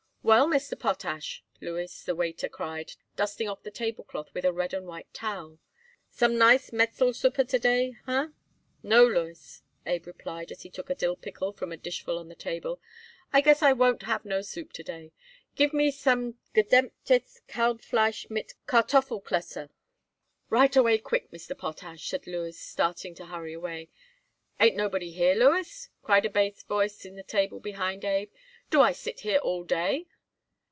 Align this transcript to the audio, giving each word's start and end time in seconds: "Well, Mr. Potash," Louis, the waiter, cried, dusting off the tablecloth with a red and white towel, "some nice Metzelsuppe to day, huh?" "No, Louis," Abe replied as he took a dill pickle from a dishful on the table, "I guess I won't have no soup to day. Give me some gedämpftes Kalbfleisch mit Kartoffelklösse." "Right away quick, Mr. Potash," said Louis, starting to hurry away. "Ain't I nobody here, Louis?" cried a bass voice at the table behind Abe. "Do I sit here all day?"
"Well, 0.23 0.47
Mr. 0.47 0.79
Potash," 0.79 1.43
Louis, 1.61 2.03
the 2.03 2.13
waiter, 2.15 2.47
cried, 2.47 2.93
dusting 3.15 3.49
off 3.49 3.63
the 3.63 3.71
tablecloth 3.71 4.31
with 4.35 4.45
a 4.45 4.53
red 4.53 4.71
and 4.71 4.85
white 4.85 5.11
towel, 5.15 5.57
"some 6.11 6.37
nice 6.37 6.69
Metzelsuppe 6.69 7.43
to 7.47 7.59
day, 7.59 7.95
huh?" 8.05 8.27
"No, 8.83 9.03
Louis," 9.05 9.63
Abe 9.87 10.05
replied 10.05 10.51
as 10.51 10.61
he 10.61 10.69
took 10.69 10.91
a 10.91 10.95
dill 10.95 11.15
pickle 11.15 11.51
from 11.51 11.71
a 11.71 11.77
dishful 11.77 12.19
on 12.19 12.27
the 12.29 12.35
table, 12.35 12.79
"I 13.33 13.41
guess 13.41 13.63
I 13.63 13.73
won't 13.73 14.03
have 14.03 14.23
no 14.23 14.41
soup 14.43 14.71
to 14.73 14.83
day. 14.83 15.11
Give 15.55 15.73
me 15.73 15.89
some 15.89 16.35
gedämpftes 16.53 17.41
Kalbfleisch 17.47 18.29
mit 18.29 18.53
Kartoffelklösse." 18.67 19.69
"Right 20.51 20.75
away 20.75 20.99
quick, 20.99 21.31
Mr. 21.31 21.57
Potash," 21.57 22.07
said 22.07 22.27
Louis, 22.27 22.57
starting 22.57 23.15
to 23.15 23.25
hurry 23.25 23.53
away. 23.53 23.89
"Ain't 24.59 24.75
I 24.79 24.83
nobody 24.83 25.09
here, 25.11 25.33
Louis?" 25.33 25.89
cried 26.03 26.25
a 26.25 26.29
bass 26.29 26.61
voice 26.61 27.03
at 27.07 27.15
the 27.15 27.23
table 27.23 27.59
behind 27.59 28.05
Abe. 28.05 28.31
"Do 28.69 28.79
I 28.79 28.93
sit 28.93 29.21
here 29.21 29.39
all 29.39 29.63
day?" 29.65 30.07